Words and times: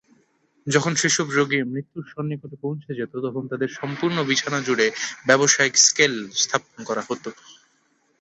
যখন 0.67 0.93
সেইসব 0.95 1.27
রোগী 1.31 1.59
মৃত্যুর 1.71 2.05
সন্নিকটে 2.07 2.57
পৌছে 2.63 2.91
যেত, 2.99 3.13
তখন 3.25 3.43
তাদের 3.51 3.69
সম্পূর্ণ 3.79 4.17
বিছানা 4.29 4.59
জুড়ে 4.61 4.87
ব্যবসায়িক 5.27 5.75
স্কেল 5.85 6.13
স্থাপন 6.35 6.79
করা 6.89 7.03
হত। 7.07 7.23